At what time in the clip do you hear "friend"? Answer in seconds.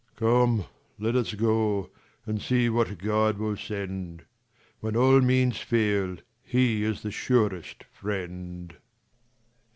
7.93-8.75